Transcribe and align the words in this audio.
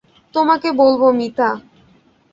তোমাকে 0.33 0.69
বলব 0.71 1.01
মিতা। 1.11 1.49